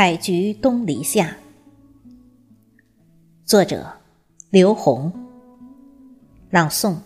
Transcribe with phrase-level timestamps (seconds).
[0.00, 1.36] 采菊东篱下，
[3.44, 3.86] 作者
[4.48, 5.12] 刘洪，
[6.48, 6.96] 朗诵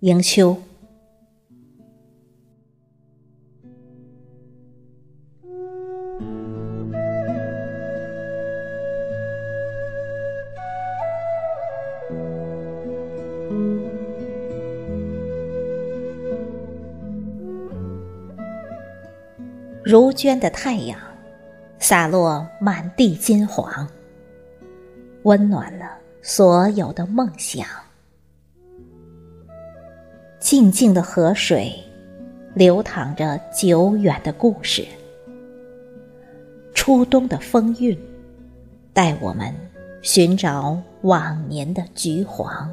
[0.00, 0.60] 迎秋。
[19.84, 20.98] 如娟的太阳，
[21.78, 23.88] 洒落满地金黄，
[25.22, 27.66] 温暖了所有的梦想。
[30.40, 31.72] 静静的河水，
[32.54, 34.84] 流淌着久远的故事。
[36.74, 37.96] 初冬的风韵，
[38.92, 39.54] 带我们
[40.02, 42.68] 寻找往年的橘黄。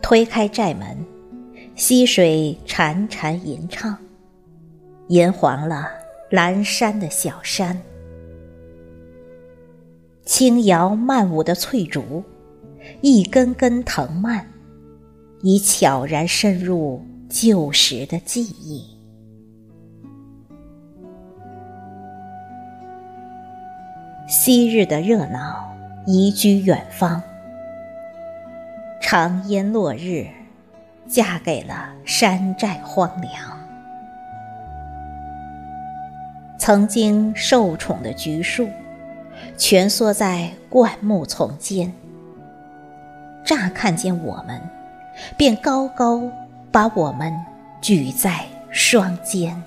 [0.00, 0.96] 推开寨门，
[1.74, 3.96] 溪水潺潺吟唱。
[5.08, 5.90] 银黄了
[6.34, 7.80] 蓝山的小山，
[10.24, 12.24] 轻摇慢舞的翠竹，
[13.02, 14.44] 一根根藤蔓，
[15.42, 18.84] 已悄然深入旧时的记忆。
[24.26, 25.72] 昔日的热闹
[26.04, 27.22] 移居远方，
[29.00, 30.26] 长烟落日，
[31.06, 33.63] 嫁给了山寨荒凉。
[36.66, 38.66] 曾经受宠的橘树，
[39.58, 41.92] 蜷缩在灌木丛间。
[43.44, 44.58] 乍看见我们，
[45.36, 46.22] 便高高
[46.72, 47.30] 把我们
[47.82, 49.62] 举在双肩。